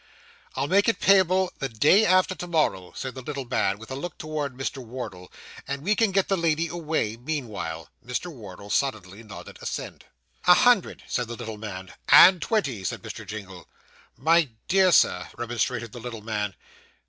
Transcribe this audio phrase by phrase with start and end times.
[0.55, 3.95] 'I'll make it payable the day after to morrow,' said the little man, with a
[3.95, 4.83] look towards Mr.
[4.83, 5.31] Wardle;
[5.67, 8.31] 'and we can get the lady away, meanwhile.' Mr.
[8.33, 10.05] Wardle sullenly nodded assent.
[10.47, 11.93] 'A hundred,' said the little man.
[12.09, 13.27] 'And twenty,' said Mr.
[13.27, 13.67] Jingle.
[14.17, 16.55] 'My dear Sir,' remonstrated the little man.